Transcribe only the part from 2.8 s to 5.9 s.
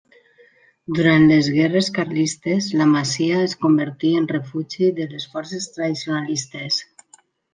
la masia es convertí en refugi de les forces